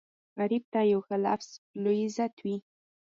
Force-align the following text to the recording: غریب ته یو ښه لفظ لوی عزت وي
غریب 0.39 0.63
ته 0.73 0.79
یو 0.91 0.99
ښه 1.07 1.17
لفظ 1.25 1.49
لوی 1.83 1.99
عزت 2.07 2.33
وي 2.43 2.55